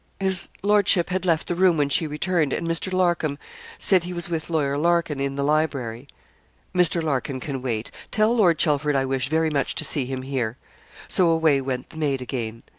[0.19, 2.91] 'His lordship had left the room when she returned, and Mr.
[2.91, 3.37] Larcom
[3.77, 6.07] said he was with Lawyer Larkin in the library.'
[6.73, 7.03] 'Mr.
[7.03, 7.91] Larkin can wait.
[8.09, 10.57] Tell Lord Chelford I wish very much to see him here.'
[11.07, 12.63] So away went the maid again.